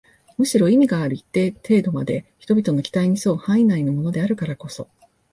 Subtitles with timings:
[0.35, 4.87] むしろ意味がある一定程度まで人々の期待に添う範囲内のものであるからこそ